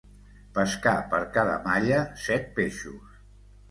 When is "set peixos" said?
2.27-3.27